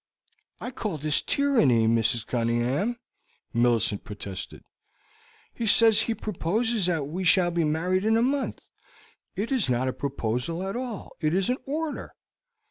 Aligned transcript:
"I 0.59 0.71
call 0.71 0.97
this 0.97 1.21
tyranny, 1.21 1.85
Mrs. 1.87 2.25
Cunningham," 2.25 2.97
Millicent 3.53 4.03
protested. 4.03 4.63
"He 5.53 5.67
says 5.67 6.01
he 6.01 6.15
proposes 6.15 6.87
that 6.87 7.05
we 7.07 7.23
shall 7.23 7.51
be 7.51 7.63
married 7.63 8.03
in 8.03 8.17
a 8.17 8.23
month; 8.23 8.61
it 9.35 9.51
is 9.51 9.69
not 9.69 9.87
a 9.87 9.93
proposal 9.93 10.65
at 10.67 10.75
all, 10.75 11.11
it 11.21 11.35
is 11.35 11.51
an 11.51 11.57
order. 11.67 12.15